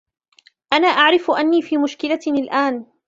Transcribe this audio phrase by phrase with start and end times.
[0.73, 2.85] أنا أعرف أني في مشكلة الآن.